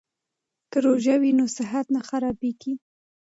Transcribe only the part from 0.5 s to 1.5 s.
که روژه وي نو